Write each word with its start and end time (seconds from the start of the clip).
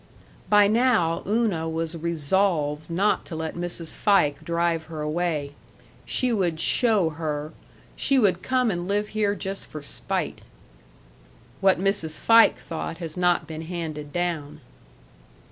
By 0.49 0.67
now 0.67 1.21
Una 1.27 1.69
was 1.69 1.95
resolved 1.95 2.89
not 2.89 3.23
to 3.25 3.35
let 3.35 3.53
Mrs. 3.53 3.93
Fike 3.93 4.43
drive 4.43 4.85
her 4.85 5.01
away. 5.01 5.51
She 6.05 6.33
would 6.33 6.59
"show 6.59 7.11
her"; 7.11 7.53
she 7.95 8.17
would 8.17 8.41
"come 8.41 8.71
and 8.71 8.87
live 8.87 9.09
here 9.09 9.35
just 9.35 9.67
for 9.67 9.83
spite." 9.83 10.41
What 11.59 11.77
Mrs. 11.79 12.17
Fike 12.17 12.57
thought 12.57 12.97
has 12.97 13.15
not 13.15 13.45
been 13.45 13.61
handed 13.61 14.11
down. 14.11 14.61